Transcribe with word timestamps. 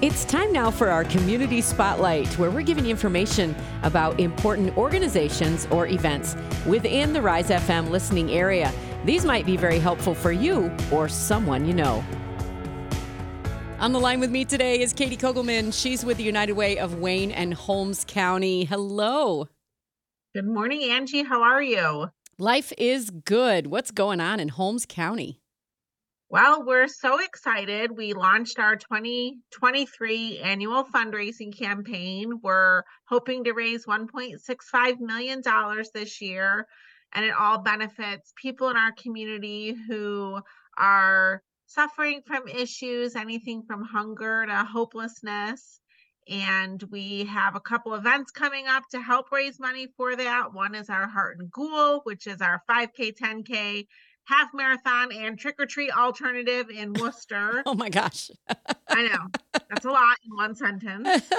It's 0.00 0.24
time 0.24 0.52
now 0.52 0.70
for 0.70 0.90
our 0.90 1.02
community 1.02 1.60
spotlight, 1.60 2.32
where 2.38 2.52
we're 2.52 2.62
giving 2.62 2.84
you 2.84 2.90
information 2.92 3.52
about 3.82 4.20
important 4.20 4.76
organizations 4.78 5.66
or 5.72 5.88
events 5.88 6.36
within 6.66 7.12
the 7.12 7.20
Rise 7.20 7.48
FM 7.48 7.90
listening 7.90 8.30
area. 8.30 8.72
These 9.04 9.24
might 9.24 9.44
be 9.44 9.56
very 9.56 9.80
helpful 9.80 10.14
for 10.14 10.30
you 10.30 10.70
or 10.92 11.08
someone 11.08 11.66
you 11.66 11.74
know. 11.74 12.04
On 13.80 13.90
the 13.90 13.98
line 13.98 14.20
with 14.20 14.30
me 14.30 14.44
today 14.44 14.80
is 14.80 14.92
Katie 14.92 15.16
Kogelman. 15.16 15.74
She's 15.74 16.04
with 16.04 16.18
the 16.18 16.22
United 16.22 16.52
Way 16.52 16.78
of 16.78 17.00
Wayne 17.00 17.32
and 17.32 17.52
Holmes 17.52 18.04
County. 18.06 18.66
Hello. 18.66 19.48
Good 20.32 20.46
morning, 20.46 20.84
Angie. 20.92 21.24
How 21.24 21.42
are 21.42 21.62
you? 21.62 22.12
Life 22.38 22.72
is 22.78 23.10
good. 23.10 23.66
What's 23.66 23.90
going 23.90 24.20
on 24.20 24.38
in 24.38 24.50
Holmes 24.50 24.86
County? 24.86 25.40
Well, 26.30 26.62
we're 26.66 26.88
so 26.88 27.20
excited. 27.20 27.96
We 27.96 28.12
launched 28.12 28.58
our 28.58 28.76
2023 28.76 30.38
annual 30.40 30.84
fundraising 30.84 31.58
campaign. 31.58 32.40
We're 32.42 32.82
hoping 33.06 33.44
to 33.44 33.54
raise 33.54 33.86
$1.65 33.86 35.00
million 35.00 35.42
this 35.94 36.20
year, 36.20 36.66
and 37.14 37.24
it 37.24 37.32
all 37.32 37.62
benefits 37.62 38.34
people 38.36 38.68
in 38.68 38.76
our 38.76 38.92
community 38.92 39.74
who 39.88 40.38
are 40.76 41.42
suffering 41.64 42.20
from 42.26 42.46
issues, 42.46 43.16
anything 43.16 43.62
from 43.66 43.82
hunger 43.82 44.44
to 44.44 44.64
hopelessness. 44.64 45.80
And 46.28 46.82
we 46.90 47.24
have 47.24 47.56
a 47.56 47.60
couple 47.60 47.94
events 47.94 48.32
coming 48.32 48.66
up 48.68 48.82
to 48.90 49.00
help 49.00 49.32
raise 49.32 49.58
money 49.58 49.86
for 49.96 50.14
that. 50.14 50.52
One 50.52 50.74
is 50.74 50.90
our 50.90 51.08
Heart 51.08 51.38
and 51.38 51.50
Ghoul, 51.50 52.02
which 52.04 52.26
is 52.26 52.42
our 52.42 52.62
5K, 52.68 53.14
10K 53.16 53.86
half 54.28 54.50
marathon 54.52 55.10
and 55.10 55.38
trick 55.38 55.56
or 55.58 55.66
treat 55.66 55.90
alternative 55.90 56.68
in 56.70 56.92
Wooster. 56.92 57.62
oh 57.66 57.74
my 57.74 57.88
gosh. 57.88 58.30
I 58.88 59.08
know. 59.08 59.28
That's 59.70 59.84
a 59.84 59.90
lot 59.90 60.16
in 60.24 60.36
one 60.36 60.54
sentence. 60.54 61.30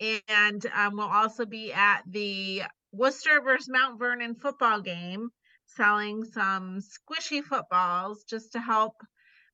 and 0.28 0.66
um, 0.74 0.96
we'll 0.96 1.06
also 1.06 1.46
be 1.46 1.72
at 1.72 2.02
the 2.06 2.62
Wooster 2.92 3.40
versus 3.40 3.68
Mount 3.70 3.98
Vernon 3.98 4.34
football 4.34 4.80
game 4.80 5.30
selling 5.66 6.24
some 6.24 6.80
squishy 6.80 7.42
footballs 7.42 8.24
just 8.24 8.52
to 8.52 8.60
help 8.60 8.94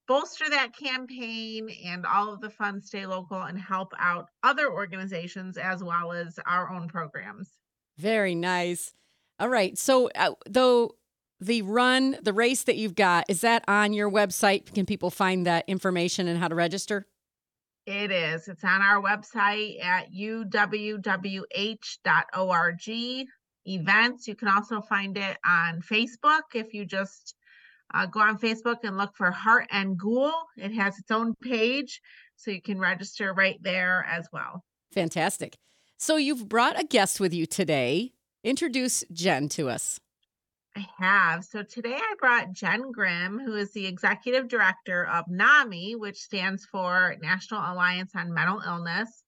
bolster 0.08 0.48
that 0.48 0.70
campaign 0.76 1.68
and 1.84 2.06
all 2.06 2.32
of 2.32 2.40
the 2.40 2.50
funds 2.50 2.86
stay 2.88 3.06
local 3.06 3.42
and 3.42 3.58
help 3.58 3.92
out 3.98 4.28
other 4.42 4.70
organizations 4.72 5.58
as 5.58 5.82
well 5.82 6.12
as 6.12 6.38
our 6.46 6.70
own 6.70 6.88
programs. 6.88 7.50
Very 7.98 8.34
nice. 8.34 8.92
All 9.38 9.48
right. 9.48 9.76
So, 9.78 10.08
uh, 10.14 10.32
though 10.48 10.96
the 11.40 11.62
run, 11.62 12.16
the 12.22 12.32
race 12.32 12.62
that 12.64 12.76
you've 12.76 12.94
got, 12.94 13.26
is 13.28 13.42
that 13.42 13.64
on 13.68 13.92
your 13.92 14.10
website? 14.10 14.72
Can 14.74 14.86
people 14.86 15.10
find 15.10 15.46
that 15.46 15.64
information 15.68 16.28
and 16.28 16.38
how 16.38 16.48
to 16.48 16.54
register? 16.54 17.06
It 17.86 18.10
is. 18.10 18.48
It's 18.48 18.64
on 18.64 18.82
our 18.82 19.00
website 19.00 19.84
at 19.84 20.12
uwwh.org 20.12 21.46
events. 23.68 24.28
You 24.28 24.34
can 24.34 24.48
also 24.48 24.80
find 24.80 25.16
it 25.16 25.36
on 25.44 25.80
Facebook 25.82 26.42
if 26.54 26.74
you 26.74 26.84
just 26.84 27.34
uh, 27.94 28.06
go 28.06 28.20
on 28.20 28.38
Facebook 28.38 28.78
and 28.82 28.96
look 28.96 29.14
for 29.14 29.30
Heart 29.30 29.68
and 29.70 29.96
Ghoul. 29.98 30.32
It 30.56 30.72
has 30.72 30.98
its 30.98 31.10
own 31.10 31.34
page, 31.42 32.00
so 32.34 32.50
you 32.50 32.60
can 32.60 32.80
register 32.80 33.32
right 33.32 33.58
there 33.62 34.04
as 34.08 34.26
well. 34.32 34.64
Fantastic. 34.92 35.56
So 35.98 36.16
you've 36.16 36.48
brought 36.48 36.80
a 36.80 36.84
guest 36.84 37.20
with 37.20 37.32
you 37.32 37.46
today. 37.46 38.12
Introduce 38.46 39.02
Jen 39.12 39.48
to 39.48 39.68
us. 39.68 39.98
I 40.76 40.86
have. 40.98 41.44
So 41.44 41.64
today 41.64 41.96
I 41.96 42.14
brought 42.20 42.52
Jen 42.52 42.92
Grimm, 42.92 43.40
who 43.40 43.56
is 43.56 43.72
the 43.72 43.86
executive 43.86 44.46
director 44.46 45.04
of 45.04 45.24
NAMI, 45.28 45.96
which 45.96 46.20
stands 46.20 46.64
for 46.64 47.16
National 47.20 47.60
Alliance 47.60 48.12
on 48.14 48.32
Mental 48.32 48.62
Illness. 48.64 49.24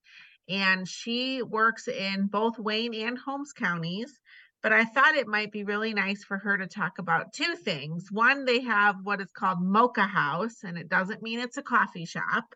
And 0.48 0.86
she 0.86 1.42
works 1.42 1.88
in 1.88 2.28
both 2.28 2.60
Wayne 2.60 2.94
and 2.94 3.18
Holmes 3.18 3.52
counties. 3.52 4.20
But 4.62 4.72
I 4.72 4.84
thought 4.84 5.16
it 5.16 5.26
might 5.26 5.50
be 5.50 5.64
really 5.64 5.92
nice 5.94 6.22
for 6.22 6.38
her 6.38 6.56
to 6.56 6.68
talk 6.68 7.00
about 7.00 7.32
two 7.32 7.56
things. 7.56 8.12
One, 8.12 8.44
they 8.44 8.60
have 8.60 8.98
what 9.02 9.20
is 9.20 9.32
called 9.32 9.58
Mocha 9.60 10.02
House, 10.02 10.62
and 10.62 10.78
it 10.78 10.88
doesn't 10.88 11.22
mean 11.22 11.40
it's 11.40 11.56
a 11.56 11.62
coffee 11.62 12.06
shop. 12.06 12.54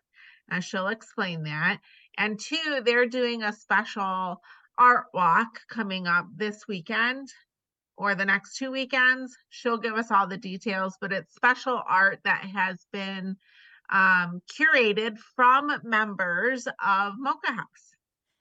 Uh, 0.49 0.61
she'll 0.61 0.87
explain 0.87 1.43
that. 1.43 1.79
And 2.17 2.39
two, 2.39 2.81
they're 2.85 3.07
doing 3.07 3.43
a 3.43 3.51
special 3.51 4.37
art 4.77 5.05
walk 5.13 5.59
coming 5.69 6.07
up 6.07 6.27
this 6.35 6.67
weekend 6.67 7.29
or 7.97 8.15
the 8.15 8.25
next 8.25 8.57
two 8.57 8.71
weekends. 8.71 9.35
She'll 9.49 9.77
give 9.77 9.93
us 9.95 10.11
all 10.11 10.27
the 10.27 10.37
details, 10.37 10.97
but 10.99 11.11
it's 11.11 11.35
special 11.35 11.81
art 11.87 12.19
that 12.23 12.45
has 12.45 12.85
been 12.91 13.37
um, 13.91 14.41
curated 14.51 15.17
from 15.35 15.71
members 15.83 16.67
of 16.67 17.13
Mocha 17.17 17.51
House. 17.51 17.95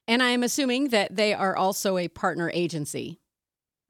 And 0.09 0.23
I'm 0.23 0.43
assuming 0.43 0.89
that 0.89 1.15
they 1.15 1.35
are 1.35 1.57
also 1.57 1.99
a 1.99 2.09
partner 2.09 2.51
agency. 2.53 3.21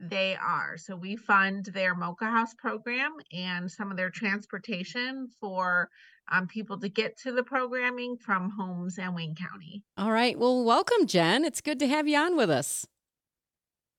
They 0.01 0.37
are. 0.37 0.77
So 0.77 0.97
we 0.97 1.17
fund 1.17 1.67
their 1.67 1.95
Mocha 1.95 2.25
House 2.25 2.55
program 2.55 3.13
and 3.33 3.71
some 3.71 3.91
of 3.91 3.97
their 3.97 4.11
transportation 4.11 5.29
for 5.41 5.89
um, 6.31 6.47
people 6.47 6.79
to 6.81 6.89
get 6.89 7.17
to 7.19 7.33
the 7.33 7.43
programming 7.43 8.17
from 8.17 8.51
Holmes 8.51 8.99
and 8.99 9.15
Wayne 9.15 9.35
County. 9.35 9.83
All 9.97 10.13
right. 10.13 10.39
Well, 10.39 10.65
welcome, 10.65 11.07
Jen. 11.07 11.45
It's 11.45 11.61
good 11.61 11.79
to 11.81 11.89
have 11.89 12.07
you 12.07 12.19
on 12.19 12.37
with 12.37 12.51
us. 12.51 12.87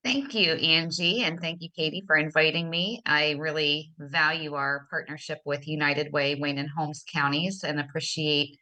Thank 0.03 0.35
you, 0.35 0.51
Angie, 0.53 1.23
and 1.23 1.39
thank 1.39 1.61
you, 1.61 1.69
Katie, 1.73 2.03
for 2.05 2.17
inviting 2.17 2.69
me. 2.69 3.01
I 3.05 3.31
really 3.39 3.93
value 3.97 4.53
our 4.53 4.85
partnership 4.89 5.39
with 5.45 5.65
United 5.65 6.11
Way, 6.11 6.35
Wayne 6.35 6.57
and 6.57 6.69
Holmes 6.69 7.05
counties, 7.09 7.63
and 7.63 7.79
appreciate 7.79 8.57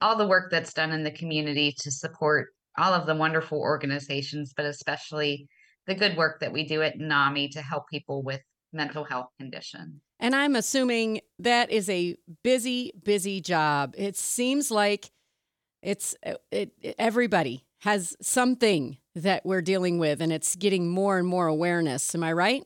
all 0.00 0.16
the 0.16 0.26
work 0.26 0.50
that's 0.50 0.74
done 0.74 0.90
in 0.90 1.04
the 1.04 1.12
community 1.12 1.72
to 1.78 1.92
support 1.92 2.48
all 2.76 2.92
of 2.92 3.06
the 3.06 3.14
wonderful 3.14 3.60
organizations, 3.60 4.52
but 4.56 4.66
especially 4.66 5.46
the 5.86 5.94
good 5.94 6.16
work 6.16 6.40
that 6.40 6.52
we 6.52 6.66
do 6.66 6.82
at 6.82 6.98
NAMI 6.98 7.50
to 7.50 7.62
help 7.62 7.84
people 7.88 8.22
with 8.24 8.40
mental 8.72 9.04
health 9.04 9.28
condition. 9.38 10.00
And 10.18 10.34
I'm 10.34 10.56
assuming 10.56 11.20
that 11.38 11.70
is 11.70 11.88
a 11.88 12.16
busy, 12.42 12.92
busy 13.02 13.40
job. 13.40 13.94
It 13.96 14.16
seems 14.16 14.70
like 14.70 15.10
it's 15.82 16.14
it, 16.22 16.72
it 16.80 16.94
everybody 16.98 17.64
has 17.80 18.16
something 18.20 18.98
that 19.14 19.44
we're 19.44 19.62
dealing 19.62 19.98
with, 19.98 20.20
and 20.20 20.32
it's 20.32 20.54
getting 20.56 20.90
more 20.90 21.18
and 21.18 21.26
more 21.26 21.46
awareness. 21.46 22.14
Am 22.14 22.22
I 22.22 22.32
right? 22.32 22.64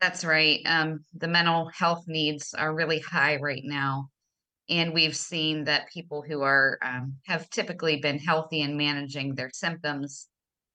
That's 0.00 0.24
right. 0.24 0.60
Um, 0.66 1.04
the 1.14 1.28
mental 1.28 1.70
health 1.74 2.04
needs 2.06 2.52
are 2.54 2.74
really 2.74 2.98
high 2.98 3.36
right 3.36 3.62
now. 3.64 4.10
And 4.68 4.92
we've 4.92 5.16
seen 5.16 5.64
that 5.64 5.88
people 5.92 6.22
who 6.26 6.42
are 6.42 6.78
um, 6.82 7.16
have 7.26 7.48
typically 7.50 8.00
been 8.00 8.18
healthy 8.18 8.62
and 8.62 8.76
managing 8.76 9.34
their 9.34 9.50
symptoms 9.52 10.28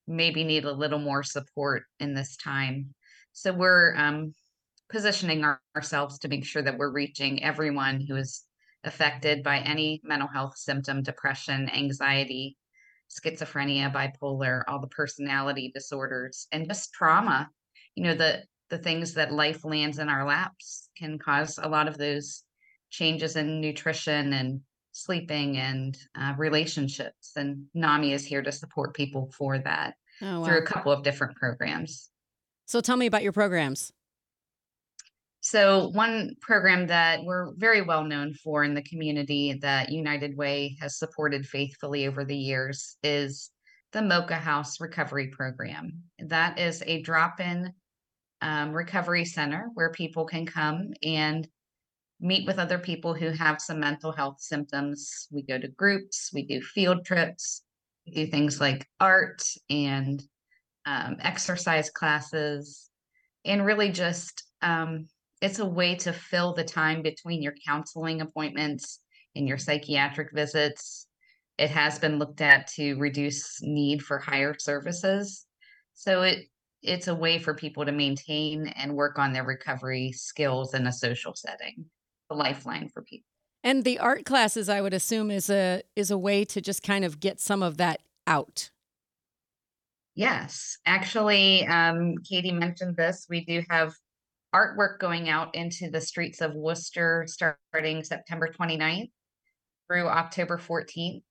maybe 0.07 0.43
need 0.43 0.65
a 0.65 0.71
little 0.71 0.99
more 0.99 1.23
support 1.23 1.83
in 1.99 2.13
this 2.13 2.35
time. 2.37 2.93
So 3.39 3.53
we're 3.53 3.95
um, 3.95 4.33
positioning 4.89 5.45
our, 5.45 5.61
ourselves 5.73 6.19
to 6.19 6.27
make 6.27 6.43
sure 6.43 6.61
that 6.61 6.77
we're 6.77 6.91
reaching 6.91 7.41
everyone 7.41 8.01
who 8.01 8.17
is 8.17 8.43
affected 8.83 9.43
by 9.43 9.59
any 9.59 10.01
mental 10.03 10.27
health 10.27 10.57
symptom, 10.57 11.03
depression, 11.03 11.69
anxiety, 11.69 12.57
schizophrenia, 13.09 13.93
bipolar, 13.93 14.63
all 14.67 14.81
the 14.81 14.87
personality 14.87 15.71
disorders, 15.73 16.47
and 16.51 16.67
just 16.67 16.91
trauma. 16.91 17.49
You 17.95 18.03
know, 18.03 18.13
the 18.13 18.43
the 18.69 18.77
things 18.77 19.13
that 19.13 19.31
life 19.31 19.63
lands 19.63 19.99
in 19.99 20.09
our 20.09 20.27
laps 20.27 20.89
can 20.97 21.17
cause 21.17 21.57
a 21.63 21.69
lot 21.69 21.87
of 21.87 21.97
those 21.97 22.43
changes 22.89 23.37
in 23.37 23.61
nutrition 23.61 24.33
and 24.33 24.59
sleeping 24.91 25.55
and 25.55 25.97
uh, 26.13 26.33
relationships. 26.37 27.31
And 27.37 27.67
NAMI 27.73 28.11
is 28.11 28.25
here 28.25 28.41
to 28.41 28.51
support 28.51 28.97
people 28.97 29.31
for 29.37 29.59
that 29.59 29.93
oh, 30.21 30.41
wow. 30.41 30.45
through 30.45 30.57
a 30.57 30.65
couple 30.65 30.91
of 30.91 31.03
different 31.03 31.37
programs. 31.37 32.09
So 32.69 32.81
tell 32.81 32.97
me 32.97 33.07
about 33.07 33.23
your 33.23 33.31
programs. 33.31 33.91
So, 35.39 35.87
one 35.87 36.35
program 36.39 36.85
that 36.85 37.23
we're 37.23 37.51
very 37.55 37.81
well 37.81 38.03
known 38.03 38.35
for 38.35 38.63
in 38.63 38.75
the 38.75 38.83
community 38.83 39.57
that 39.63 39.91
United 39.91 40.37
Way 40.37 40.77
has 40.79 40.99
supported 40.99 41.47
faithfully 41.47 42.05
over 42.05 42.23
the 42.23 42.37
years 42.37 42.95
is 43.01 43.49
the 43.91 44.03
Mocha 44.03 44.35
House 44.35 44.79
Recovery 44.79 45.29
Program. 45.29 46.03
That 46.19 46.59
is 46.59 46.83
a 46.85 47.01
drop 47.01 47.39
in 47.39 47.73
um, 48.41 48.71
recovery 48.71 49.25
center 49.25 49.71
where 49.73 49.91
people 49.91 50.25
can 50.25 50.45
come 50.45 50.91
and 51.01 51.47
meet 52.19 52.45
with 52.45 52.59
other 52.59 52.77
people 52.77 53.15
who 53.15 53.31
have 53.31 53.59
some 53.61 53.79
mental 53.79 54.11
health 54.11 54.41
symptoms. 54.41 55.27
We 55.31 55.41
go 55.41 55.57
to 55.57 55.69
groups, 55.69 56.29
we 56.31 56.45
do 56.45 56.61
field 56.61 57.03
trips, 57.03 57.63
we 58.05 58.13
do 58.13 58.27
things 58.27 58.61
like 58.61 58.87
art 58.99 59.43
and 59.71 60.21
um, 60.89 61.17
exercise 61.21 61.91
classes, 61.91 62.89
and 63.45 63.65
really 63.65 63.91
just 63.91 64.43
um, 64.61 65.07
it's 65.41 65.59
a 65.59 65.65
way 65.65 65.95
to 65.95 66.11
fill 66.11 66.53
the 66.53 66.63
time 66.63 67.01
between 67.03 67.43
your 67.43 67.53
counseling 67.65 68.21
appointments 68.21 68.99
and 69.35 69.47
your 69.47 69.57
psychiatric 69.57 70.29
visits. 70.33 71.07
It 71.59 71.69
has 71.69 71.99
been 71.99 72.17
looked 72.17 72.41
at 72.41 72.67
to 72.73 72.95
reduce 72.95 73.61
need 73.61 74.01
for 74.01 74.17
higher 74.17 74.55
services. 74.57 75.45
So 75.93 76.23
it 76.23 76.47
it's 76.81 77.07
a 77.07 77.15
way 77.15 77.37
for 77.37 77.53
people 77.53 77.85
to 77.85 77.91
maintain 77.91 78.67
and 78.69 78.95
work 78.95 79.19
on 79.19 79.33
their 79.33 79.43
recovery 79.43 80.13
skills 80.13 80.73
in 80.73 80.87
a 80.87 80.93
social 80.93 81.35
setting, 81.35 81.85
a 82.29 82.35
lifeline 82.35 82.87
for 82.87 83.03
people. 83.03 83.25
And 83.63 83.83
the 83.83 83.99
art 83.99 84.23
classes, 84.23 84.69
I 84.69 84.79
would 84.79 84.93
assume, 84.93 85.29
is 85.29 85.49
a 85.49 85.83
is 85.95 86.09
a 86.09 86.17
way 86.17 86.45
to 86.45 86.61
just 86.61 86.81
kind 86.81 87.05
of 87.05 87.19
get 87.19 87.39
some 87.39 87.61
of 87.61 87.77
that 87.77 88.01
out. 88.25 88.71
Yes, 90.19 90.77
actually, 90.85 91.65
um, 91.65 92.15
Katie 92.29 92.51
mentioned 92.51 92.97
this. 92.97 93.25
We 93.29 93.45
do 93.45 93.63
have 93.69 93.93
artwork 94.53 94.99
going 94.99 95.29
out 95.29 95.55
into 95.55 95.89
the 95.89 96.01
streets 96.01 96.41
of 96.41 96.55
Wooster 96.55 97.25
starting 97.25 98.03
September 98.03 98.49
29th 98.49 99.11
through 99.87 100.09
October 100.09 100.57
14th. 100.57 101.23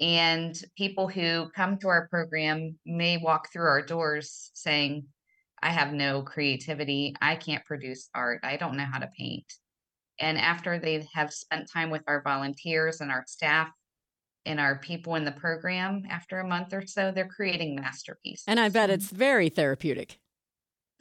And 0.00 0.56
people 0.74 1.06
who 1.06 1.50
come 1.54 1.76
to 1.80 1.88
our 1.88 2.08
program 2.08 2.78
may 2.86 3.18
walk 3.18 3.52
through 3.52 3.68
our 3.68 3.82
doors 3.82 4.50
saying, 4.54 5.04
I 5.62 5.68
have 5.68 5.92
no 5.92 6.22
creativity. 6.22 7.14
I 7.20 7.36
can't 7.36 7.66
produce 7.66 8.08
art. 8.14 8.40
I 8.42 8.56
don't 8.56 8.78
know 8.78 8.86
how 8.90 9.00
to 9.00 9.10
paint. 9.18 9.52
And 10.18 10.38
after 10.38 10.78
they 10.78 11.06
have 11.12 11.30
spent 11.30 11.70
time 11.70 11.90
with 11.90 12.04
our 12.08 12.22
volunteers 12.22 13.02
and 13.02 13.10
our 13.10 13.24
staff 13.26 13.68
and 14.46 14.60
our 14.60 14.78
people 14.78 15.14
in 15.14 15.24
the 15.24 15.32
program, 15.32 16.02
after 16.10 16.40
a 16.40 16.46
month 16.46 16.72
or 16.72 16.86
so, 16.86 17.12
they're 17.12 17.28
creating 17.28 17.76
masterpieces. 17.76 18.44
And 18.46 18.60
I 18.60 18.68
bet 18.68 18.90
it's 18.90 19.10
very 19.10 19.48
therapeutic. 19.48 20.18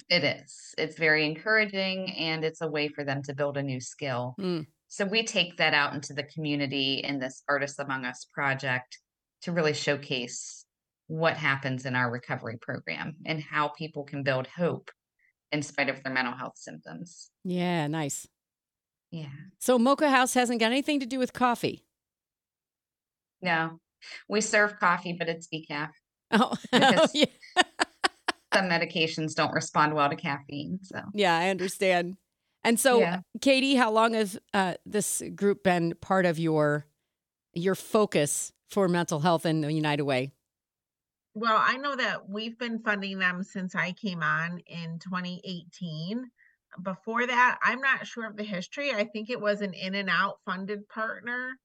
It 0.09 0.23
is. 0.23 0.73
It's 0.77 0.97
very 0.97 1.25
encouraging 1.25 2.11
and 2.13 2.43
it's 2.43 2.61
a 2.61 2.67
way 2.67 2.87
for 2.87 3.03
them 3.03 3.21
to 3.23 3.33
build 3.33 3.57
a 3.57 3.63
new 3.63 3.79
skill. 3.79 4.35
Mm. 4.39 4.67
So 4.87 5.05
we 5.05 5.23
take 5.23 5.57
that 5.57 5.73
out 5.73 5.93
into 5.93 6.13
the 6.13 6.23
community 6.23 7.01
in 7.03 7.19
this 7.19 7.43
Artists 7.49 7.79
Among 7.79 8.05
Us 8.05 8.27
project 8.33 8.99
to 9.41 9.51
really 9.51 9.73
showcase 9.73 10.65
what 11.07 11.35
happens 11.35 11.85
in 11.85 11.95
our 11.95 12.11
recovery 12.11 12.57
program 12.61 13.15
and 13.25 13.41
how 13.41 13.69
people 13.69 14.03
can 14.03 14.23
build 14.23 14.47
hope 14.47 14.91
in 15.51 15.61
spite 15.61 15.89
of 15.89 16.01
their 16.03 16.13
mental 16.13 16.35
health 16.35 16.57
symptoms. 16.57 17.29
Yeah, 17.43 17.87
nice. 17.87 18.27
Yeah. 19.11 19.27
So 19.59 19.77
Mocha 19.77 20.09
House 20.09 20.33
hasn't 20.33 20.59
got 20.59 20.71
anything 20.71 20.99
to 20.99 21.05
do 21.05 21.19
with 21.19 21.33
coffee. 21.33 21.85
No, 23.43 23.79
we 24.27 24.41
serve 24.41 24.79
coffee, 24.79 25.13
but 25.17 25.29
it's 25.29 25.47
decaf. 25.53 25.89
Oh, 26.31 26.53
Because- 26.71 27.11
yeah. 27.13 27.25
Some 28.53 28.65
medications 28.69 29.33
don't 29.33 29.51
respond 29.51 29.95
well 29.95 30.09
to 30.09 30.15
caffeine. 30.15 30.79
So 30.83 30.99
yeah, 31.13 31.35
I 31.35 31.49
understand. 31.49 32.17
And 32.63 32.79
so, 32.79 32.99
Yeah. 32.99 33.21
Katie, 33.41 33.75
how 33.75 33.91
long 33.91 34.13
has 34.13 34.37
uh, 34.53 34.75
this 34.85 35.23
group 35.35 35.63
been 35.63 35.95
part 36.01 36.25
of 36.27 36.37
your 36.39 36.85
your 37.53 37.73
focus 37.75 38.51
for 38.69 38.87
mental 38.87 39.19
health 39.19 39.45
in 39.47 39.61
the 39.61 39.71
United 39.73 40.03
Way? 40.03 40.31
Well, 41.35 41.59
I 41.59 41.77
know 41.77 41.95
that 41.95 42.29
we've 42.29 42.57
been 42.59 42.79
funding 42.83 43.17
them 43.17 43.41
since 43.43 43.73
I 43.75 43.91
came 43.93 44.21
on 44.21 44.59
in 44.67 44.99
2018. 44.99 46.23
Before 46.83 47.25
that, 47.25 47.57
I'm 47.63 47.81
not 47.81 48.05
sure 48.05 48.27
of 48.27 48.37
the 48.37 48.43
history. 48.43 48.91
I 48.93 49.03
think 49.05 49.29
it 49.31 49.41
was 49.41 49.61
an 49.61 49.73
in 49.73 49.95
and 49.95 50.09
out 50.11 50.35
funded 50.45 50.87
partner. 50.89 51.57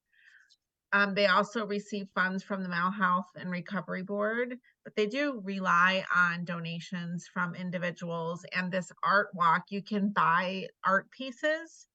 Um, 0.93 1.15
they 1.15 1.27
also 1.27 1.67
receive 1.67 2.09
funds 2.15 2.43
from 2.43 2.63
the 2.63 2.69
Mental 2.69 2.91
Health 2.91 3.27
and 3.37 3.51
Recovery 3.51 4.03
Board, 4.03 4.59
but 4.85 4.97
they 4.97 5.07
do 5.07 5.41
rely 5.45 6.05
on 6.15 6.45
donations 6.45 7.29
from 7.33 7.55
individuals. 7.55 8.45
And 8.55 8.73
this 8.73 8.91
art 9.03 9.29
walk, 9.35 9.65
you 9.71 9.83
can 9.83 10.09
buy 10.11 10.69
art 10.85 11.11
pieces, 11.11 11.87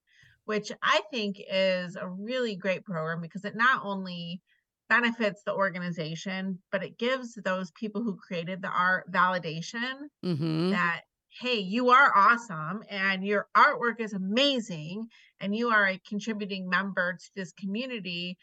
which 0.45 0.71
I 0.83 1.01
think 1.11 1.41
is 1.49 1.95
a 1.95 2.07
really 2.07 2.55
great 2.55 2.85
program 2.85 3.21
because 3.21 3.45
it 3.45 3.55
not 3.55 3.81
only 3.83 4.41
benefits 4.89 5.43
the 5.43 5.53
organization, 5.53 6.61
but 6.71 6.83
it 6.83 6.99
gives 6.99 7.33
those 7.35 7.71
people 7.71 8.03
who 8.03 8.15
created 8.15 8.61
the 8.61 8.69
art 8.69 9.11
validation 9.11 10.09
Mm-hmm. 10.23 10.71
that, 10.71 11.01
hey, 11.29 11.57
you 11.59 11.89
are 11.89 12.11
awesome 12.15 12.83
and 12.89 13.25
your 13.25 13.47
artwork 13.55 13.99
is 13.99 14.13
amazing 14.13 15.07
and 15.39 15.55
you 15.55 15.69
are 15.69 15.87
a 15.87 15.99
contributing 16.07 16.69
member 16.69 17.13
to 17.13 17.29
this 17.35 17.51
community 17.53 18.37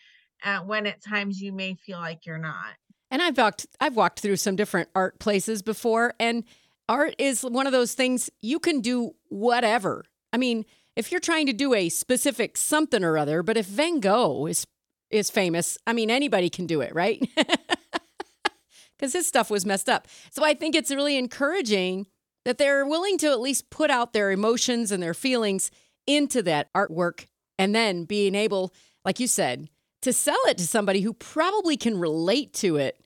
uh, 0.44 0.60
when 0.60 0.86
at 0.86 1.02
times 1.02 1.40
you 1.40 1.52
may 1.52 1.74
feel 1.74 1.98
like 1.98 2.26
you're 2.26 2.38
not. 2.38 2.74
And 3.10 3.20
I've 3.20 3.36
walked 3.36 3.66
I've 3.80 3.96
walked 3.96 4.20
through 4.20 4.36
some 4.36 4.56
different 4.56 4.88
art 4.94 5.18
places 5.18 5.62
before 5.62 6.14
and 6.20 6.44
art 6.88 7.14
is 7.18 7.42
one 7.42 7.66
of 7.66 7.72
those 7.72 7.94
things 7.94 8.30
you 8.40 8.58
can 8.58 8.80
do 8.80 9.12
whatever. 9.28 10.04
I 10.32 10.36
mean, 10.36 10.64
if 10.96 11.10
you're 11.10 11.20
trying 11.20 11.46
to 11.46 11.52
do 11.52 11.74
a 11.74 11.88
specific 11.88 12.56
something 12.56 13.02
or 13.02 13.18
other, 13.18 13.42
but 13.42 13.56
if 13.56 13.66
Van 13.66 14.00
Gogh 14.00 14.46
is 14.46 14.66
is 15.10 15.28
famous, 15.28 15.76
I 15.86 15.92
mean 15.92 16.10
anybody 16.10 16.50
can 16.50 16.66
do 16.66 16.80
it, 16.80 16.94
right? 16.94 17.20
Cuz 18.98 19.12
his 19.12 19.26
stuff 19.26 19.50
was 19.50 19.66
messed 19.66 19.88
up. 19.88 20.06
So 20.30 20.44
I 20.44 20.54
think 20.54 20.76
it's 20.76 20.90
really 20.90 21.16
encouraging 21.16 22.06
that 22.44 22.58
they're 22.58 22.86
willing 22.86 23.18
to 23.18 23.28
at 23.28 23.40
least 23.40 23.70
put 23.70 23.90
out 23.90 24.12
their 24.12 24.30
emotions 24.30 24.92
and 24.92 25.02
their 25.02 25.14
feelings 25.14 25.70
into 26.06 26.42
that 26.42 26.72
artwork 26.74 27.26
and 27.58 27.74
then 27.74 28.04
being 28.04 28.34
able, 28.34 28.72
like 29.04 29.20
you 29.20 29.26
said, 29.26 29.68
to 30.02 30.12
sell 30.12 30.38
it 30.46 30.58
to 30.58 30.66
somebody 30.66 31.00
who 31.00 31.12
probably 31.12 31.76
can 31.76 31.98
relate 31.98 32.52
to 32.54 32.76
it 32.76 32.96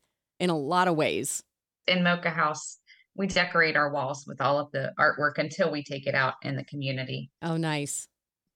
in 0.41 0.51
a 0.51 0.59
lot 0.59 0.89
of 0.89 0.97
ways. 0.97 1.43
in 1.87 2.03
Mocha 2.03 2.31
House, 2.31 2.79
we 3.15 3.27
decorate 3.27 3.77
our 3.77 3.91
walls 3.91 4.27
with 4.27 4.41
all 4.41 4.59
of 4.59 4.71
the 4.73 4.93
artwork 4.99 5.39
until 5.39 5.71
we 5.71 5.85
take 5.85 6.07
it 6.07 6.15
out 6.15 6.35
in 6.43 6.57
the 6.57 6.65
community. 6.65 7.31
Oh, 7.43 7.57
nice. 7.57 8.09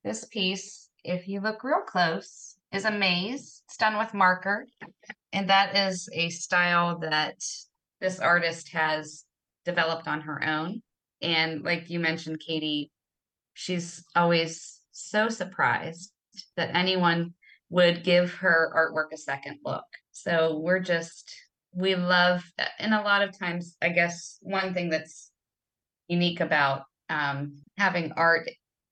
This 0.04 0.24
piece, 0.24 0.88
if 1.04 1.28
you 1.28 1.40
look 1.40 1.62
real 1.62 1.82
close, 1.86 2.56
is 2.72 2.84
a 2.84 2.90
maze. 2.90 3.62
It's 3.66 3.76
done 3.76 3.98
with 3.98 4.14
marker. 4.14 4.66
And 5.32 5.48
that 5.50 5.76
is 5.76 6.08
a 6.12 6.30
style 6.30 6.98
that 7.00 7.36
this 8.00 8.18
artist 8.18 8.70
has 8.72 9.24
developed 9.64 10.08
on 10.08 10.22
her 10.22 10.42
own. 10.44 10.82
And 11.20 11.62
like 11.62 11.90
you 11.90 12.00
mentioned, 12.00 12.40
Katie, 12.40 12.90
she's 13.54 14.04
always 14.16 14.80
so 14.92 15.28
surprised 15.28 16.12
that 16.56 16.74
anyone 16.74 17.34
would 17.70 18.04
give 18.04 18.32
her 18.34 18.72
artwork 18.74 19.12
a 19.12 19.18
second 19.18 19.58
look. 19.64 19.84
So 20.12 20.58
we're 20.58 20.80
just, 20.80 21.30
we 21.72 21.94
love, 21.94 22.42
and 22.78 22.94
a 22.94 23.02
lot 23.02 23.22
of 23.22 23.38
times, 23.38 23.76
I 23.82 23.90
guess 23.90 24.38
one 24.40 24.74
thing 24.74 24.90
that's 24.90 25.30
unique 26.08 26.40
about 26.40 26.82
um, 27.10 27.62
having 27.76 28.12
art 28.12 28.48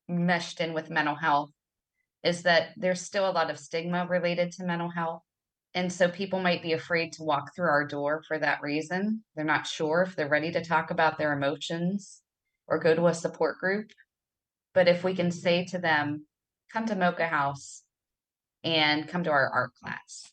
meshed 0.08 0.61
in 0.61 0.73
with 0.75 0.90
mental 0.90 1.14
health 1.14 1.50
is 2.23 2.43
that 2.43 2.69
there's 2.76 3.00
still 3.00 3.28
a 3.28 3.32
lot 3.32 3.50
of 3.50 3.58
stigma 3.58 4.06
related 4.06 4.52
to 4.52 4.64
mental 4.64 4.90
health. 4.90 5.22
And 5.75 5.93
so 5.93 6.08
people 6.08 6.40
might 6.40 6.62
be 6.62 6.72
afraid 6.72 7.12
to 7.14 7.22
walk 7.22 7.55
through 7.55 7.69
our 7.69 7.87
door 7.87 8.22
for 8.26 8.38
that 8.38 8.62
reason. 8.62 9.22
They're 9.34 9.44
not 9.44 9.67
sure 9.67 10.02
if 10.02 10.17
they're 10.17 10.29
ready 10.29 10.50
to 10.52 10.64
talk 10.64 10.90
about 10.90 11.19
their 11.19 11.32
emotions 11.32 12.22
or 12.67 12.79
go 12.79 12.94
to 12.94 13.06
a 13.06 13.14
support 13.14 13.58
group. 13.58 13.90
But 14.75 14.88
if 14.88 15.05
we 15.05 15.14
can 15.14 15.31
say 15.31 15.64
to 15.67 15.79
them, 15.79 16.26
come 16.72 16.87
to 16.87 16.96
Mocha 16.96 17.26
House 17.26 17.82
and 18.66 19.08
come 19.08 19.22
to 19.24 19.30
our 19.30 19.48
art 19.48 19.70
class, 19.81 20.32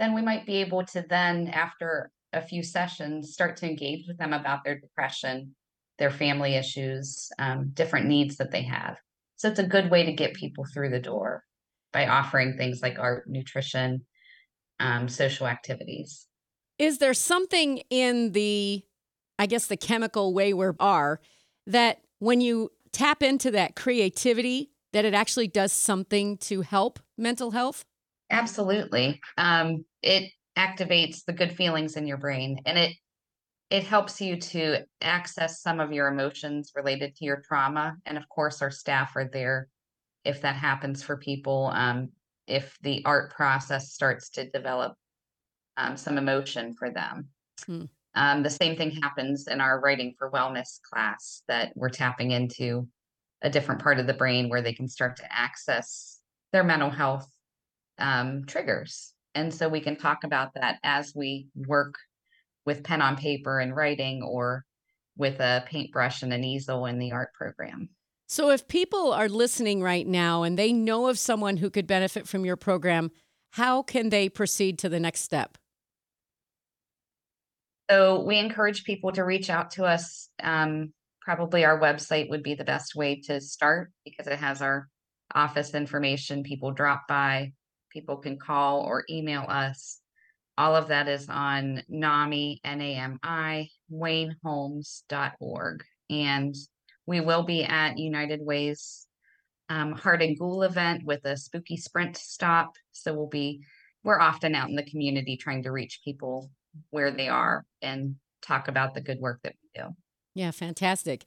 then 0.00 0.12
we 0.12 0.22
might 0.22 0.44
be 0.44 0.56
able 0.56 0.84
to 0.86 1.04
then, 1.08 1.48
after 1.48 2.10
a 2.32 2.42
few 2.42 2.62
sessions, 2.62 3.32
start 3.32 3.56
to 3.58 3.66
engage 3.66 4.06
with 4.08 4.18
them 4.18 4.32
about 4.32 4.64
their 4.64 4.78
depression, 4.78 5.54
their 5.98 6.10
family 6.10 6.56
issues, 6.56 7.30
um, 7.38 7.70
different 7.74 8.06
needs 8.06 8.36
that 8.36 8.50
they 8.50 8.62
have. 8.62 8.96
So 9.36 9.48
it's 9.48 9.60
a 9.60 9.66
good 9.66 9.90
way 9.90 10.04
to 10.04 10.12
get 10.12 10.34
people 10.34 10.64
through 10.64 10.90
the 10.90 11.00
door 11.00 11.44
by 11.92 12.06
offering 12.06 12.56
things 12.56 12.82
like 12.82 12.98
art, 12.98 13.28
nutrition, 13.28 14.04
um, 14.80 15.08
social 15.08 15.46
activities. 15.46 16.26
Is 16.78 16.98
there 16.98 17.14
something 17.14 17.82
in 17.90 18.32
the, 18.32 18.82
I 19.38 19.46
guess, 19.46 19.66
the 19.66 19.76
chemical 19.76 20.34
way 20.34 20.52
we 20.54 20.66
are 20.80 21.20
that 21.66 22.00
when 22.18 22.40
you 22.40 22.70
tap 22.92 23.22
into 23.22 23.50
that 23.52 23.76
creativity, 23.76 24.70
that 24.92 25.04
it 25.04 25.14
actually 25.14 25.46
does 25.46 25.72
something 25.72 26.36
to 26.38 26.62
help 26.62 26.98
mental 27.20 27.50
health? 27.50 27.84
Absolutely. 28.30 29.20
Um, 29.36 29.84
it 30.02 30.30
activates 30.56 31.24
the 31.24 31.32
good 31.32 31.52
feelings 31.52 31.96
in 31.96 32.06
your 32.06 32.16
brain 32.16 32.58
and 32.66 32.78
it 32.78 32.96
it 33.70 33.84
helps 33.84 34.20
you 34.20 34.36
to 34.36 34.84
access 35.00 35.62
some 35.62 35.78
of 35.78 35.92
your 35.92 36.08
emotions 36.08 36.72
related 36.74 37.14
to 37.14 37.24
your 37.24 37.40
trauma. 37.46 37.94
And 38.04 38.18
of 38.18 38.28
course, 38.28 38.62
our 38.62 38.70
staff 38.70 39.14
are 39.14 39.30
there 39.32 39.68
if 40.24 40.42
that 40.42 40.56
happens 40.56 41.04
for 41.04 41.16
people. 41.16 41.70
Um, 41.72 42.08
if 42.48 42.76
the 42.82 43.02
art 43.04 43.32
process 43.32 43.92
starts 43.92 44.28
to 44.30 44.50
develop 44.50 44.94
um, 45.76 45.96
some 45.96 46.18
emotion 46.18 46.74
for 46.74 46.90
them. 46.90 47.28
Hmm. 47.64 47.84
Um, 48.16 48.42
the 48.42 48.50
same 48.50 48.76
thing 48.76 48.90
happens 48.90 49.46
in 49.46 49.60
our 49.60 49.78
writing 49.80 50.14
for 50.18 50.32
wellness 50.32 50.80
class 50.82 51.42
that 51.46 51.72
we're 51.76 51.90
tapping 51.90 52.32
into 52.32 52.88
a 53.42 53.48
different 53.48 53.80
part 53.80 54.00
of 54.00 54.08
the 54.08 54.14
brain 54.14 54.48
where 54.48 54.62
they 54.62 54.72
can 54.72 54.88
start 54.88 55.16
to 55.16 55.32
access 55.32 56.19
their 56.52 56.64
mental 56.64 56.90
health 56.90 57.26
um, 57.98 58.44
triggers. 58.46 59.12
And 59.34 59.52
so 59.54 59.68
we 59.68 59.80
can 59.80 59.96
talk 59.96 60.24
about 60.24 60.54
that 60.54 60.78
as 60.82 61.12
we 61.14 61.48
work 61.54 61.94
with 62.66 62.82
pen 62.82 63.02
on 63.02 63.16
paper 63.16 63.60
and 63.60 63.74
writing 63.74 64.22
or 64.22 64.64
with 65.16 65.40
a 65.40 65.64
paintbrush 65.66 66.22
and 66.22 66.32
an 66.32 66.44
easel 66.44 66.86
in 66.86 66.98
the 66.98 67.12
art 67.12 67.32
program. 67.34 67.88
So, 68.26 68.50
if 68.50 68.68
people 68.68 69.12
are 69.12 69.28
listening 69.28 69.82
right 69.82 70.06
now 70.06 70.44
and 70.44 70.56
they 70.56 70.72
know 70.72 71.08
of 71.08 71.18
someone 71.18 71.56
who 71.56 71.68
could 71.68 71.88
benefit 71.88 72.28
from 72.28 72.44
your 72.44 72.56
program, 72.56 73.10
how 73.50 73.82
can 73.82 74.10
they 74.10 74.28
proceed 74.28 74.78
to 74.78 74.88
the 74.88 75.00
next 75.00 75.20
step? 75.20 75.58
So 77.90 78.22
we 78.22 78.38
encourage 78.38 78.84
people 78.84 79.10
to 79.12 79.24
reach 79.24 79.50
out 79.50 79.72
to 79.72 79.84
us. 79.84 80.28
Um, 80.40 80.92
probably 81.20 81.64
our 81.64 81.80
website 81.80 82.30
would 82.30 82.44
be 82.44 82.54
the 82.54 82.64
best 82.64 82.94
way 82.94 83.20
to 83.22 83.40
start 83.40 83.90
because 84.04 84.28
it 84.28 84.38
has 84.38 84.62
our 84.62 84.88
office 85.34 85.74
information. 85.74 86.42
People 86.42 86.72
drop 86.72 87.06
by, 87.08 87.52
people 87.90 88.16
can 88.16 88.38
call 88.38 88.80
or 88.80 89.04
email 89.10 89.44
us. 89.48 90.00
All 90.58 90.76
of 90.76 90.88
that 90.88 91.08
is 91.08 91.28
on 91.28 91.82
NAMI, 91.88 92.60
N-A-M-I, 92.64 93.68
wayneholmes.org. 93.90 95.84
And 96.10 96.54
we 97.06 97.20
will 97.20 97.42
be 97.42 97.64
at 97.64 97.98
United 97.98 98.40
Way's 98.42 99.06
um, 99.68 99.92
Heart 99.92 100.22
and 100.22 100.38
Ghoul 100.38 100.64
event 100.64 101.04
with 101.04 101.24
a 101.24 101.36
spooky 101.36 101.76
sprint 101.76 102.16
stop. 102.16 102.74
So 102.92 103.14
we'll 103.14 103.28
be, 103.28 103.64
we're 104.04 104.20
often 104.20 104.54
out 104.54 104.68
in 104.68 104.76
the 104.76 104.84
community 104.84 105.36
trying 105.36 105.62
to 105.62 105.72
reach 105.72 106.00
people 106.04 106.50
where 106.90 107.10
they 107.10 107.28
are 107.28 107.64
and 107.80 108.16
talk 108.42 108.68
about 108.68 108.94
the 108.94 109.00
good 109.00 109.18
work 109.20 109.40
that 109.44 109.54
we 109.62 109.82
do. 109.82 109.90
Yeah, 110.34 110.50
fantastic. 110.50 111.26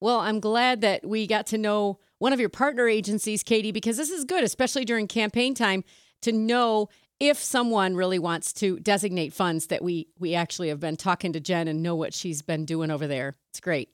Well, 0.00 0.20
I'm 0.20 0.40
glad 0.40 0.80
that 0.82 1.06
we 1.06 1.26
got 1.26 1.46
to 1.48 1.58
know 1.58 1.98
one 2.24 2.32
of 2.32 2.40
your 2.40 2.48
partner 2.48 2.88
agencies, 2.88 3.42
Katie, 3.42 3.70
because 3.70 3.98
this 3.98 4.08
is 4.08 4.24
good, 4.24 4.42
especially 4.44 4.86
during 4.86 5.06
campaign 5.06 5.54
time, 5.54 5.84
to 6.22 6.32
know 6.32 6.88
if 7.20 7.36
someone 7.36 7.96
really 7.96 8.18
wants 8.18 8.50
to 8.54 8.80
designate 8.80 9.34
funds 9.34 9.66
that 9.66 9.84
we 9.84 10.08
we 10.18 10.34
actually 10.34 10.70
have 10.70 10.80
been 10.80 10.96
talking 10.96 11.34
to 11.34 11.40
Jen 11.40 11.68
and 11.68 11.82
know 11.82 11.94
what 11.94 12.14
she's 12.14 12.40
been 12.40 12.64
doing 12.64 12.90
over 12.90 13.06
there. 13.06 13.36
It's 13.50 13.60
great. 13.60 13.90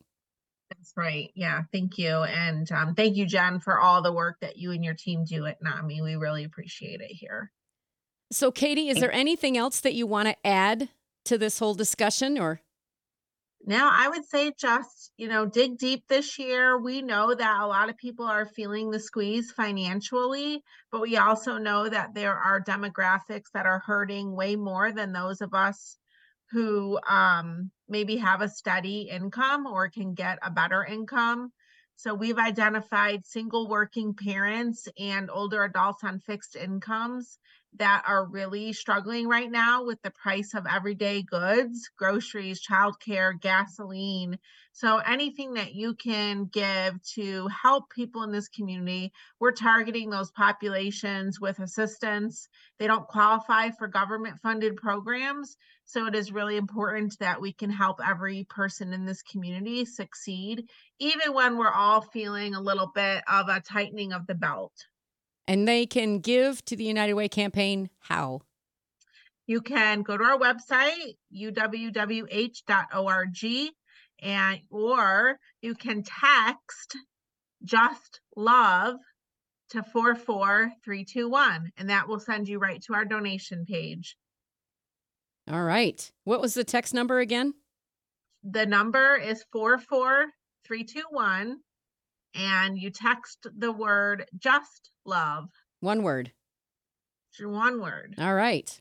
That's 0.69 0.93
right. 0.97 1.33
Yeah. 1.35 1.63
Thank 1.73 1.99
you. 1.99 2.23
And 2.23 2.71
um, 2.71 2.95
thank 2.95 3.17
you, 3.17 3.27
Jen, 3.27 3.59
for 3.59 3.81
all 3.81 4.01
the 4.01 4.13
work 4.13 4.37
that 4.43 4.57
you 4.57 4.71
and 4.71 4.85
your 4.85 4.95
team 4.95 5.25
do 5.25 5.47
at 5.47 5.61
NAMI. 5.61 6.01
We 6.01 6.15
really 6.15 6.45
appreciate 6.45 7.01
it 7.01 7.11
here. 7.11 7.51
So, 8.31 8.53
Katie, 8.53 8.91
is 8.91 9.01
there 9.01 9.11
anything 9.11 9.59
else 9.59 9.81
that 9.81 9.95
you 9.95 10.07
want 10.07 10.29
to 10.29 10.47
add 10.47 10.89
to 11.25 11.37
this 11.37 11.59
whole 11.59 11.75
discussion 11.75 12.39
or? 12.39 12.61
Now, 13.67 13.91
I 13.93 14.09
would 14.09 14.25
say 14.25 14.53
just, 14.59 15.13
you 15.19 15.29
know, 15.29 15.45
dig 15.45 15.77
deep 15.77 16.05
this 16.09 16.39
year. 16.39 16.79
We 16.79 17.03
know 17.03 17.35
that 17.35 17.61
a 17.61 17.67
lot 17.67 17.91
of 17.91 17.99
people 17.99 18.25
are 18.25 18.47
feeling 18.47 18.91
the 18.91 18.99
squeeze 18.99 19.53
financially, 19.53 20.63
but 20.91 21.03
we 21.03 21.19
also 21.19 21.59
know 21.59 21.89
that 21.89 22.15
there 22.15 22.35
are 22.35 22.63
demographics 22.63 23.51
that 23.53 23.67
are 23.67 23.83
hurting 23.85 24.35
way 24.35 24.57
more 24.57 24.93
than 24.93 25.13
those 25.13 25.43
of 25.43 25.53
us 25.53 25.99
who 26.53 26.99
um, 27.09 27.71
maybe 27.89 28.17
have 28.17 28.41
a 28.41 28.49
steady 28.49 29.03
income 29.11 29.67
or 29.67 29.89
can 29.89 30.15
get 30.15 30.39
a 30.43 30.51
better 30.51 30.85
income. 30.85 31.53
So 31.97 32.15
we've 32.15 32.39
identified 32.39 33.27
single 33.27 33.69
working 33.69 34.15
parents 34.15 34.89
and 34.99 35.31
older 35.31 35.65
adults 35.65 36.03
on 36.03 36.19
fixed 36.21 36.57
incomes 36.57 37.39
that 37.79 38.03
are 38.07 38.27
really 38.27 38.73
struggling 38.73 39.29
right 39.29 39.51
now 39.51 39.85
with 39.85 40.03
the 40.03 40.11
price 40.11 40.55
of 40.55 40.67
everyday 40.67 41.23
goods, 41.23 41.89
groceries, 41.97 42.61
childcare, 42.61 43.41
gasoline. 43.41 44.39
So 44.73 44.99
anything 44.99 45.55
that 45.55 45.75
you 45.75 45.95
can 45.95 46.47
give 46.47 47.01
to 47.15 47.49
help 47.49 47.91
people 47.91 48.23
in 48.25 48.33
this 48.33 48.49
community, 48.49 49.13
we're 49.39 49.53
targeting 49.53 50.11
those 50.11 50.33
populations 50.33 51.41
with 51.41 51.59
assistance. 51.61 52.49
They 52.79 52.87
don't 52.87 53.07
qualify 53.07 53.71
for 53.71 53.89
government 53.89 54.39
funded 54.43 54.77
programs. 54.77 55.57
So 55.85 56.07
it 56.07 56.15
is 56.15 56.33
really 56.33 56.57
important 56.57 57.19
that 57.21 57.41
we 57.41 57.53
can 57.53 57.71
help 57.71 58.01
every 58.05 58.47
person 58.49 58.93
in 58.93 59.05
this 59.05 59.23
community 59.23 59.85
succeed, 59.85 60.69
even 60.99 61.35
when 61.35 61.57
we're 61.57 61.73
all 61.73 62.01
feeling 62.01 62.55
a 62.55 62.61
little 62.61 62.91
bit 62.95 63.23
of 63.31 63.49
a 63.49 63.61
tightening 63.61 64.13
of 64.13 64.27
the 64.27 64.35
belt. 64.35 64.73
And 65.51 65.67
they 65.67 65.85
can 65.85 66.21
give 66.21 66.65
to 66.67 66.77
the 66.77 66.85
United 66.85 67.15
Way 67.15 67.29
campaign 67.29 67.91
how? 67.99 68.43
You 69.49 69.61
can 69.61 70.03
go 70.03 70.17
to 70.17 70.23
our 70.23 70.39
website, 70.39 71.17
uwwh.org, 71.37 72.61
and 74.23 74.61
or 74.71 75.41
you 75.61 75.75
can 75.75 76.05
text 76.05 76.97
just 77.65 78.21
love 78.37 78.99
to 79.71 79.83
44321 79.83 81.73
and 81.77 81.91
that 81.91 82.07
will 82.07 82.21
send 82.21 82.47
you 82.47 82.61
right 82.61 82.81
to 82.83 82.95
our 82.95 83.05
donation 83.05 83.65
page. 83.67 84.17
All 85.51 85.65
right. 85.65 86.13
What 86.23 86.41
was 86.41 86.55
the 86.55 86.63
text 86.63 86.95
number 86.95 87.19
again? 87.19 87.55
The 88.45 88.67
number 88.67 89.17
is 89.17 89.45
44321 89.51 91.59
and 92.35 92.79
you 92.79 92.91
text 92.91 93.47
the 93.57 93.73
word 93.73 94.27
just 94.39 94.91
love. 95.05 95.49
One 95.81 96.03
word. 96.03 96.33
One 97.41 97.81
word. 97.81 98.15
All 98.19 98.35
right. 98.35 98.79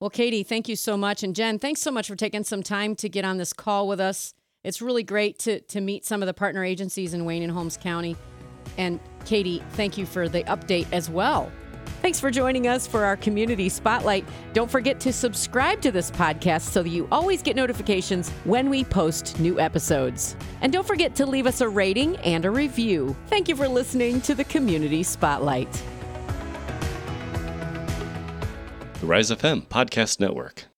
Well, 0.00 0.10
Katie, 0.10 0.42
thank 0.42 0.68
you 0.68 0.76
so 0.76 0.96
much. 0.96 1.22
And 1.22 1.34
Jen, 1.34 1.58
thanks 1.58 1.80
so 1.80 1.90
much 1.90 2.08
for 2.08 2.16
taking 2.16 2.42
some 2.42 2.62
time 2.62 2.96
to 2.96 3.08
get 3.08 3.24
on 3.24 3.36
this 3.36 3.52
call 3.52 3.86
with 3.86 4.00
us. 4.00 4.34
It's 4.64 4.80
really 4.80 5.02
great 5.02 5.38
to, 5.40 5.60
to 5.60 5.80
meet 5.80 6.04
some 6.04 6.22
of 6.22 6.26
the 6.26 6.34
partner 6.34 6.64
agencies 6.64 7.14
in 7.14 7.24
Wayne 7.24 7.42
and 7.42 7.52
Holmes 7.52 7.76
County. 7.76 8.16
And 8.78 9.00
Katie, 9.24 9.62
thank 9.70 9.98
you 9.98 10.06
for 10.06 10.28
the 10.28 10.44
update 10.44 10.86
as 10.92 11.10
well. 11.10 11.52
Thanks 12.02 12.18
for 12.18 12.32
joining 12.32 12.66
us 12.66 12.84
for 12.84 13.04
our 13.04 13.16
community 13.16 13.68
spotlight. 13.68 14.26
Don't 14.54 14.68
forget 14.68 14.98
to 15.00 15.12
subscribe 15.12 15.80
to 15.82 15.92
this 15.92 16.10
podcast 16.10 16.62
so 16.62 16.82
that 16.82 16.88
you 16.88 17.06
always 17.12 17.42
get 17.42 17.54
notifications 17.54 18.28
when 18.42 18.68
we 18.68 18.82
post 18.82 19.38
new 19.38 19.60
episodes. 19.60 20.34
And 20.62 20.72
don't 20.72 20.84
forget 20.84 21.14
to 21.14 21.26
leave 21.26 21.46
us 21.46 21.60
a 21.60 21.68
rating 21.68 22.16
and 22.16 22.44
a 22.44 22.50
review. 22.50 23.16
Thank 23.28 23.48
you 23.48 23.54
for 23.54 23.68
listening 23.68 24.20
to 24.22 24.34
the 24.34 24.42
Community 24.42 25.04
Spotlight. 25.04 25.72
The 28.98 29.06
Rise 29.06 29.30
FM 29.30 29.68
Podcast 29.68 30.18
Network. 30.18 30.71